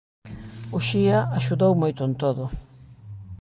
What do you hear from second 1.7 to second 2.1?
moito